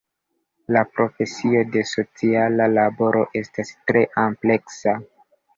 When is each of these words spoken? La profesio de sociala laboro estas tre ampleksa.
La 0.75 0.79
profesio 0.93 1.61
de 1.75 1.83
sociala 1.89 2.67
laboro 2.79 3.21
estas 3.43 3.73
tre 3.93 4.03
ampleksa. 4.27 4.99